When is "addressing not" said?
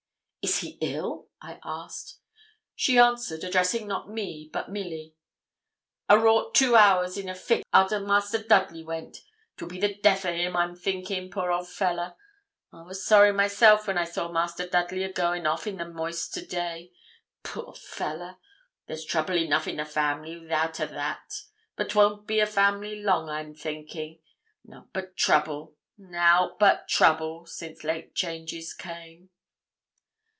3.43-4.09